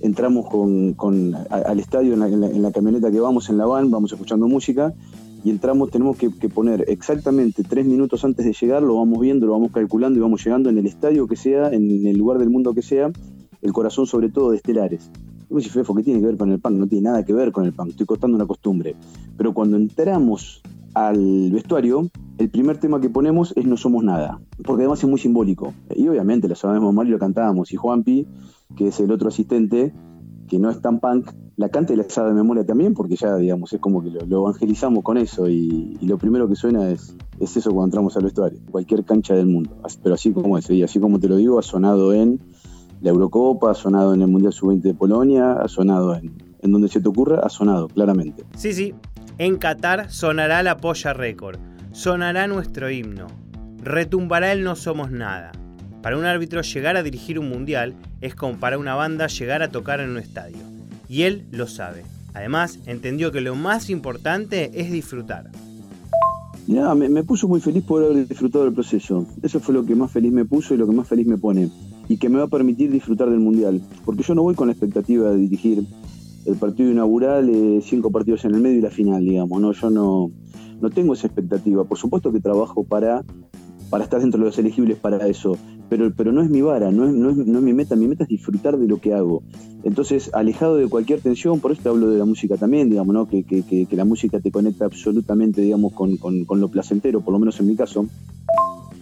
entramos 0.00 0.48
con, 0.48 1.36
al 1.50 1.78
estadio 1.78 2.14
en 2.14 2.20
la, 2.20 2.28
en 2.28 2.62
la, 2.62 2.72
camioneta 2.72 3.10
que 3.10 3.20
vamos, 3.20 3.50
en 3.50 3.58
la 3.58 3.66
van, 3.66 3.90
vamos 3.90 4.12
escuchando 4.12 4.48
música 4.48 4.94
y 5.44 5.50
entramos, 5.50 5.90
tenemos 5.90 6.16
que, 6.16 6.30
poner 6.48 6.84
exactamente 6.88 7.62
tres 7.62 7.86
minutos 7.86 8.24
antes 8.24 8.44
de 8.44 8.52
llegar, 8.52 8.82
lo 8.82 8.96
vamos 8.96 9.20
viendo, 9.20 9.46
lo 9.46 9.52
vamos 9.52 9.70
calculando 9.72 10.18
y 10.18 10.22
vamos 10.22 10.44
llegando 10.44 10.68
en 10.70 10.78
el 10.78 10.86
estadio 10.86 11.26
que 11.26 11.36
sea, 11.36 11.68
en 11.70 12.06
el 12.06 12.16
lugar 12.16 12.38
del 12.38 12.50
mundo 12.50 12.74
que 12.74 12.82
sea, 12.82 13.10
el 13.62 13.72
corazón 13.72 14.06
sobre 14.06 14.30
todo 14.30 14.50
de 14.50 14.56
Estelares. 14.56 15.10
Como 15.48 15.60
si 15.60 15.70
Fefo, 15.70 15.94
¿qué 15.94 16.02
tiene 16.02 16.20
que 16.20 16.26
ver 16.26 16.36
con 16.36 16.50
el 16.50 16.60
punk? 16.60 16.74
No 16.74 16.86
tiene 16.86 17.04
nada 17.08 17.24
que 17.24 17.32
ver 17.32 17.52
con 17.52 17.64
el 17.64 17.72
punk, 17.72 17.90
estoy 17.90 18.06
contando 18.06 18.36
una 18.36 18.46
costumbre. 18.46 18.94
Pero 19.36 19.54
cuando 19.54 19.76
entramos 19.76 20.62
al 20.94 21.50
vestuario, 21.50 22.10
el 22.38 22.50
primer 22.50 22.78
tema 22.78 23.00
que 23.00 23.08
ponemos 23.08 23.52
es 23.56 23.64
No 23.64 23.76
Somos 23.76 24.04
Nada, 24.04 24.40
porque 24.64 24.82
además 24.82 25.02
es 25.02 25.08
muy 25.08 25.18
simbólico. 25.18 25.72
Y 25.94 26.08
obviamente 26.08 26.48
lo 26.48 26.54
sabemos 26.54 26.92
mal 26.92 27.06
y 27.06 27.10
lo 27.10 27.18
cantábamos. 27.18 27.72
Y 27.72 27.76
Juanpi, 27.76 28.26
que 28.76 28.88
es 28.88 29.00
el 29.00 29.10
otro 29.10 29.28
asistente, 29.28 29.92
que 30.48 30.58
no 30.58 30.70
es 30.70 30.80
tan 30.80 30.98
punk, 31.00 31.30
la 31.56 31.68
canta 31.68 31.92
y 31.92 31.96
la 31.96 32.04
sabe 32.08 32.30
de 32.30 32.34
memoria 32.34 32.64
también, 32.64 32.94
porque 32.94 33.16
ya, 33.16 33.36
digamos, 33.36 33.72
es 33.72 33.80
como 33.80 34.02
que 34.02 34.10
lo, 34.10 34.40
evangelizamos 34.40 35.04
con 35.04 35.18
eso 35.18 35.48
y, 35.48 35.98
lo 36.02 36.18
primero 36.18 36.48
que 36.48 36.56
suena 36.56 36.88
es, 36.88 37.14
es 37.38 37.56
eso 37.56 37.70
cuando 37.70 37.86
entramos 37.86 38.16
al 38.16 38.24
vestuario, 38.24 38.58
cualquier 38.70 39.04
cancha 39.04 39.34
del 39.34 39.46
mundo, 39.46 39.76
pero 40.02 40.14
así 40.14 40.32
como 40.32 40.58
es, 40.58 40.68
y 40.70 40.82
así 40.82 40.98
como 40.98 41.20
te 41.20 41.28
lo 41.28 41.36
digo, 41.36 41.58
ha 41.58 41.62
sonado 41.62 42.12
en 42.12 42.40
la 43.00 43.10
Eurocopa, 43.10 43.70
ha 43.70 43.74
sonado 43.74 44.14
en 44.14 44.22
el 44.22 44.28
Mundial 44.28 44.52
Sub-20 44.52 44.80
de 44.80 44.94
Polonia, 44.94 45.52
ha 45.52 45.68
sonado 45.68 46.16
en, 46.16 46.32
en 46.60 46.72
donde 46.72 46.88
se 46.88 47.00
te 47.00 47.08
ocurra, 47.08 47.40
ha 47.40 47.48
sonado, 47.48 47.88
claramente. 47.88 48.44
Sí, 48.56 48.72
sí, 48.72 48.94
en 49.38 49.56
Qatar 49.56 50.10
sonará 50.10 50.62
la 50.62 50.78
polla 50.78 51.12
récord, 51.12 51.58
sonará 51.92 52.46
nuestro 52.46 52.90
himno, 52.90 53.26
retumbará 53.82 54.52
el 54.52 54.64
no 54.64 54.74
somos 54.74 55.10
nada. 55.10 55.52
Para 56.02 56.16
un 56.16 56.24
árbitro 56.24 56.62
llegar 56.62 56.96
a 56.96 57.02
dirigir 57.02 57.38
un 57.38 57.48
mundial 57.48 57.94
es 58.20 58.34
como 58.34 58.58
para 58.58 58.78
una 58.78 58.94
banda 58.94 59.26
llegar 59.26 59.62
a 59.62 59.70
tocar 59.70 60.00
en 60.00 60.10
un 60.10 60.18
estadio 60.18 60.58
y 61.08 61.22
él 61.22 61.46
lo 61.50 61.66
sabe. 61.66 62.04
Además, 62.34 62.78
entendió 62.86 63.32
que 63.32 63.40
lo 63.40 63.54
más 63.56 63.90
importante 63.90 64.70
es 64.74 64.92
disfrutar. 64.92 65.50
Ya, 66.66 66.94
me, 66.94 67.24
puso 67.24 67.48
muy 67.48 67.60
feliz 67.60 67.82
por 67.82 68.04
haber 68.04 68.28
disfrutado 68.28 68.64
del 68.64 68.74
proceso. 68.74 69.26
Eso 69.42 69.58
fue 69.58 69.74
lo 69.74 69.86
que 69.86 69.94
más 69.94 70.12
feliz 70.12 70.32
me 70.32 70.44
puso 70.44 70.74
y 70.74 70.76
lo 70.76 70.86
que 70.86 70.92
más 70.92 71.08
feliz 71.08 71.26
me 71.26 71.38
pone. 71.38 71.70
Y 72.08 72.18
que 72.18 72.28
me 72.28 72.38
va 72.38 72.44
a 72.44 72.48
permitir 72.48 72.90
disfrutar 72.90 73.30
del 73.30 73.40
Mundial. 73.40 73.80
Porque 74.04 74.22
yo 74.22 74.34
no 74.34 74.42
voy 74.42 74.54
con 74.54 74.68
la 74.68 74.72
expectativa 74.72 75.30
de 75.30 75.38
dirigir 75.38 75.84
el 76.44 76.56
partido 76.56 76.90
inaugural, 76.90 77.48
eh, 77.48 77.80
cinco 77.82 78.10
partidos 78.10 78.44
en 78.44 78.54
el 78.54 78.60
medio 78.60 78.78
y 78.78 78.82
la 78.82 78.90
final, 78.90 79.24
digamos. 79.24 79.60
No, 79.60 79.72
yo 79.72 79.88
no, 79.88 80.30
no 80.80 80.90
tengo 80.90 81.14
esa 81.14 81.26
expectativa. 81.26 81.84
Por 81.84 81.96
supuesto 81.96 82.30
que 82.32 82.40
trabajo 82.40 82.84
para, 82.84 83.24
para 83.88 84.04
estar 84.04 84.20
dentro 84.20 84.38
de 84.38 84.46
los 84.46 84.58
elegibles 84.58 84.98
para 84.98 85.26
eso 85.26 85.56
pero, 85.88 86.12
pero 86.14 86.32
no 86.32 86.42
es 86.42 86.50
mi 86.50 86.60
vara, 86.60 86.90
no 86.90 87.06
es, 87.06 87.14
no, 87.14 87.30
es, 87.30 87.36
no 87.36 87.58
es 87.58 87.64
mi 87.64 87.72
meta, 87.72 87.96
mi 87.96 88.06
meta 88.06 88.24
es 88.24 88.28
disfrutar 88.28 88.78
de 88.78 88.86
lo 88.86 89.00
que 89.00 89.14
hago. 89.14 89.42
Entonces, 89.84 90.30
alejado 90.34 90.76
de 90.76 90.88
cualquier 90.88 91.20
tensión, 91.20 91.60
por 91.60 91.72
eso 91.72 91.82
te 91.82 91.88
hablo 91.88 92.10
de 92.10 92.18
la 92.18 92.24
música 92.24 92.56
también, 92.56 92.90
digamos, 92.90 93.14
¿no? 93.14 93.28
que, 93.28 93.44
que, 93.44 93.62
que, 93.62 93.96
la 93.96 94.04
música 94.04 94.40
te 94.40 94.50
conecta 94.50 94.84
absolutamente, 94.84 95.62
digamos, 95.62 95.92
con, 95.92 96.16
con, 96.16 96.44
con, 96.44 96.60
lo 96.60 96.68
placentero, 96.68 97.20
por 97.20 97.32
lo 97.32 97.38
menos 97.38 97.58
en 97.60 97.66
mi 97.66 97.76
caso. 97.76 98.06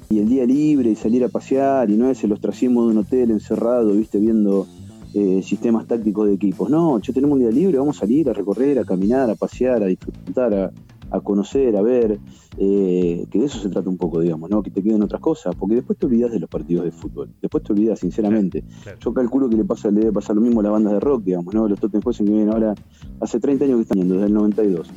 Y 0.09 0.21
el 0.21 0.29
día 0.29 0.47
libre 0.47 0.91
y 0.91 0.95
salir 0.95 1.25
a 1.25 1.29
pasear 1.29 1.91
y 1.91 1.97
no 1.97 2.09
es 2.09 2.23
el 2.23 2.33
ostracismo 2.33 2.85
de 2.85 2.93
un 2.93 2.99
hotel 2.99 3.33
encerrado, 3.33 3.93
viste, 3.93 4.19
viendo 4.19 4.67
eh, 5.15 5.43
sistemas 5.43 5.87
tácticos 5.87 6.29
de 6.29 6.35
equipos. 6.35 6.71
No, 6.71 7.01
yo 7.01 7.13
tenemos 7.13 7.37
un 7.37 7.41
día 7.41 7.51
libre, 7.51 7.79
vamos 7.79 7.97
a 7.97 8.01
salir 8.01 8.29
a 8.31 8.33
recorrer, 8.33 8.79
a 8.79 8.85
caminar, 8.85 9.29
a 9.31 9.35
pasear, 9.35 9.83
a 9.83 9.87
disfrutar, 9.87 10.55
a, 10.55 10.71
a 11.11 11.21
conocer, 11.21 11.77
a 11.77 11.83
ver, 11.83 12.19
eh, 12.59 13.27
que 13.31 13.39
de 13.39 13.45
eso 13.47 13.59
se 13.59 13.69
trata 13.69 13.89
un 13.89 13.97
poco, 13.97 14.21
digamos, 14.21 14.51
¿no? 14.51 14.63
que 14.63 14.71
te 14.71 14.83
queden 14.83 15.03
otras 15.03 15.21
cosas, 15.21 15.55
porque 15.55 15.77
después 15.77 15.99
te 15.99 16.07
olvidas 16.07 16.33
de 16.33 16.41
los 16.41 16.49
partidos 16.49 16.85
de 16.85 16.93
fútbol, 16.93 17.31
después 17.41 17.63
te 17.65 17.73
olvidas, 17.73 18.01
sinceramente. 18.01 18.65
Yo 19.01 19.13
calculo 19.13 19.49
que 19.49 19.57
le 19.57 19.65
pasa 19.65 19.91
le 19.91 20.01
debe 20.01 20.13
pasar 20.13 20.37
lo 20.37 20.43
mismo 20.43 20.61
a 20.61 20.65
las 20.65 20.73
bandas 20.73 20.93
de 20.95 21.01
rock, 21.01 21.23
digamos, 21.25 21.55
¿no? 21.55 21.69
los 21.69 21.79
Tottenham 21.79 22.13
que 22.13 22.23
vienen 22.23 22.51
ahora, 22.51 22.75
hace 23.21 23.41
30 23.41 23.65
años 23.65 23.77
que 23.77 23.83
están 23.83 23.99
yendo, 23.99 24.15
desde 24.15 24.27
el 24.29 24.35
92. 24.35 24.91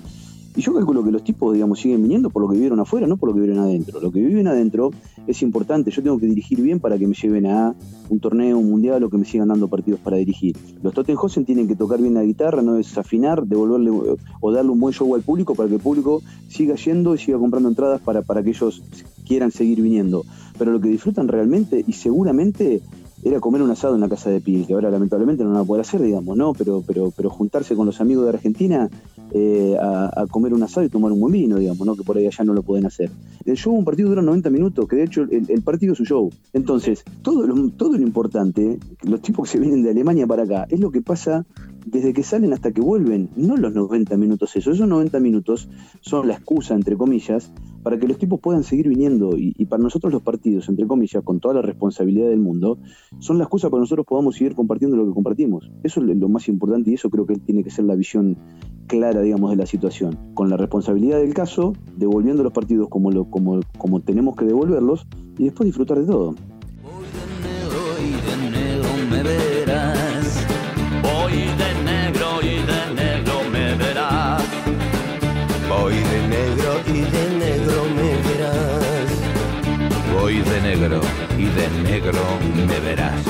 Y 0.56 0.62
yo 0.62 0.74
calculo 0.74 1.04
que 1.04 1.12
los 1.12 1.24
tipos, 1.24 1.54
digamos, 1.54 1.80
siguen 1.80 2.02
viniendo 2.02 2.30
por 2.30 2.42
lo 2.42 2.50
que 2.50 2.56
vivieron 2.56 2.80
afuera, 2.80 3.08
no 3.08 3.18
por 3.18 3.30
lo 3.30 3.36
que 3.36 3.42
vivieron 3.42 3.64
adentro. 3.64 4.02
Lo 4.02 4.12
que 4.12 4.20
viven 4.20 4.48
adentro 4.48 4.92
es 5.28 5.42
importante. 5.42 5.92
Yo 5.92 6.02
tengo 6.02 6.20
que 6.20 6.26
dirigir 6.26 6.62
bien 6.62 6.80
para 6.80 6.98
que 6.98 7.08
me 7.08 7.14
lleven 7.14 7.46
a 7.46 7.76
un 8.10 8.20
torneo, 8.20 8.58
un 8.58 8.70
mundial 8.70 9.04
o 9.04 9.10
que 9.10 9.18
me 9.18 9.26
sigan 9.26 9.50
dando 9.50 9.68
partidos 9.68 10.00
para 10.00 10.18
dirigir. 10.18 10.58
Los 10.82 10.94
Tottenhausen 10.94 11.46
tienen 11.46 11.68
que 11.68 11.76
tocar 11.76 12.02
bien 12.02 12.16
la 12.16 12.24
guitarra, 12.24 12.62
no 12.62 12.74
desafinar, 12.74 13.46
devolverle 13.46 14.18
o 14.42 14.52
darle 14.52 14.72
un 14.72 14.80
buen 14.80 14.94
show 14.94 15.14
al 15.16 15.22
público 15.22 15.54
para 15.56 15.70
que 15.70 15.76
el 15.76 15.82
público 15.82 16.22
siga 16.48 16.76
yendo 16.76 17.14
y 17.14 17.20
siga 17.20 17.38
comprando 17.38 17.70
entradas 17.70 18.02
para, 18.02 18.24
para 18.24 18.42
que 18.44 18.50
ellos 18.50 18.82
quieran 19.28 19.52
seguir 19.52 19.82
viniendo. 19.82 20.26
Pero 20.58 20.72
lo 20.72 20.82
que 20.82 20.90
disfrutan 20.90 21.28
realmente 21.28 21.86
y 21.88 21.94
seguramente 21.94 22.82
era 23.24 23.40
comer 23.40 23.62
un 23.62 23.72
asado 23.72 23.96
en 23.96 24.02
la 24.02 24.10
casa 24.10 24.30
de 24.30 24.40
Pil, 24.40 24.66
que 24.66 24.74
ahora 24.74 24.90
lamentablemente 24.90 25.44
no 25.44 25.50
lo 25.50 25.56
van 25.56 25.64
a 25.64 25.68
poder 25.68 25.82
hacer, 25.82 26.02
digamos, 26.02 26.38
¿no? 26.38 26.54
Pero, 26.54 26.84
pero, 26.86 27.12
pero 27.16 27.30
juntarse 27.30 27.76
con 27.76 27.86
los 27.86 28.00
amigos 28.02 28.24
de 28.26 28.30
Argentina 28.30 28.90
eh, 29.32 29.78
a, 29.80 30.26
comer 30.30 30.54
un 30.54 30.64
asado 30.64 30.86
y 30.86 30.90
tomar 30.90 31.12
un 31.12 31.20
buen 31.20 31.34
vino, 31.34 31.58
digamos, 31.58 31.86
¿no? 31.86 31.96
Que 31.96 32.04
por 32.04 32.18
ahí 32.18 32.28
allá 32.28 32.44
no 32.44 32.54
lo 32.54 32.64
pueden 32.64 32.86
hacer. 32.86 33.12
El 33.46 33.58
show, 33.58 33.74
un 33.74 33.86
partido 33.86 34.10
dura 34.10 34.22
90 34.22 34.50
minutos, 34.50 34.88
que 34.88 34.96
de 34.96 35.04
hecho 35.04 35.24
el, 35.30 35.62
partido 35.62 35.94
es 35.94 36.00
un 36.00 36.06
show. 36.06 36.30
Entonces, 36.54 37.04
todo 37.22 37.46
lo, 37.46 37.70
todo 37.72 37.98
lo 37.98 38.04
importante, 38.04 38.80
los 39.04 39.22
tipos 39.22 39.48
que 39.48 39.58
se 39.58 39.60
vienen 39.60 39.84
de 39.84 39.92
Alemania 39.92 40.26
para 40.26 40.44
acá, 40.44 40.66
es 40.70 40.80
lo 40.80 40.92
que 40.92 41.02
pasa 41.02 41.46
desde 41.86 42.14
que 42.14 42.24
salen 42.24 42.54
hasta 42.54 42.72
que 42.72 42.82
vuelven, 42.82 43.30
no 43.36 43.58
los 43.58 43.74
90 43.74 44.16
minutos 44.18 44.56
eso, 44.56 44.72
esos 44.72 44.88
90 44.88 45.20
minutos 45.20 45.70
son 46.02 46.28
la 46.28 46.36
excusa, 46.36 46.76
entre 46.76 46.96
comillas, 46.96 47.52
para 47.84 47.98
que 48.00 48.08
los 48.08 48.18
tipos 48.18 48.40
puedan 48.40 48.64
seguir 48.64 48.90
viniendo 48.90 49.38
y, 49.38 49.66
para 49.66 49.82
nosotros 49.82 50.12
los 50.12 50.22
partidos, 50.22 50.68
entre 50.70 50.88
comillas, 50.88 51.24
con 51.24 51.40
toda 51.40 51.56
la 51.56 51.62
responsabilidad 51.62 52.30
del 52.30 52.40
mundo, 52.40 52.78
son 53.20 53.38
la 53.38 53.46
excusa 53.46 53.70
para 53.70 53.80
que 53.80 53.84
nosotros 53.84 54.06
podamos 54.06 54.36
seguir 54.36 54.56
compartiendo 54.56 54.98
lo 54.98 55.06
que 55.08 55.14
compartimos. 55.14 55.72
Eso 55.84 56.02
es 56.02 56.18
lo 56.18 56.30
más 56.30 56.48
importante 56.48 56.92
y 56.92 56.96
eso 56.96 57.10
creo 57.10 57.26
que 57.26 57.36
tiene 57.36 57.64
que 57.64 57.70
ser 57.70 57.86
la 57.86 57.96
visión 57.96 58.38
clara, 58.88 59.22
digamos, 59.22 59.52
de 59.52 59.58
la 59.58 59.66
situación. 59.66 60.18
Con 60.34 60.50
la 60.50 60.58
responsabilidad 60.58 61.20
del 61.20 61.34
caso, 61.34 61.74
devolviendo 61.96 62.44
los 62.44 62.54
partidos 62.54 62.90
como, 62.90 63.12
lo, 63.12 63.30
como, 63.30 63.60
como 63.78 64.02
tenemos 64.02 64.36
que 64.36 64.46
devolverlos 64.46 65.08
y 65.38 65.46
después 65.46 65.66
disfrutar 65.68 66.00
de 66.00 66.06
todo. 66.06 66.36
Y 81.40 81.46
de 81.46 81.70
negro 81.84 82.20
me 82.68 82.80
verás. 82.82 83.24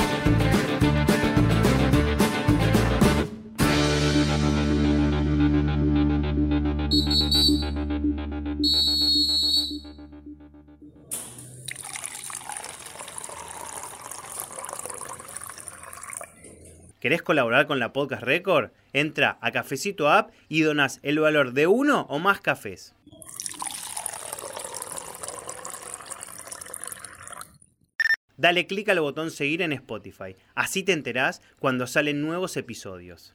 ¿Querés 16.98 17.22
colaborar 17.22 17.66
con 17.66 17.78
la 17.78 17.92
Podcast 17.92 18.24
Record? 18.24 18.72
Entra 18.92 19.38
a 19.40 19.52
Cafecito 19.52 20.10
App 20.10 20.32
y 20.48 20.62
donas 20.62 20.98
el 21.02 21.20
valor 21.20 21.52
de 21.52 21.68
uno 21.68 22.06
o 22.10 22.18
más 22.18 22.40
cafés. 22.40 22.94
Dale 28.40 28.66
clic 28.66 28.88
al 28.88 29.00
botón 29.00 29.30
seguir 29.30 29.60
en 29.60 29.72
Spotify. 29.72 30.34
Así 30.54 30.82
te 30.82 30.92
enterás 30.92 31.42
cuando 31.58 31.86
salen 31.86 32.22
nuevos 32.22 32.56
episodios. 32.56 33.34